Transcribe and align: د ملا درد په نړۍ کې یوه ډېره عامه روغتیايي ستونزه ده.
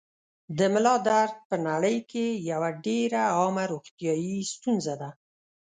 د 0.57 0.59
ملا 0.73 0.95
درد 1.07 1.35
په 1.49 1.55
نړۍ 1.67 1.97
کې 2.11 2.25
یوه 2.51 2.69
ډېره 2.85 3.21
عامه 3.37 3.63
روغتیايي 3.71 4.37
ستونزه 4.53 4.93
ده. 5.01 5.09